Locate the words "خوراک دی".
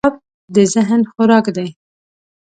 1.11-1.69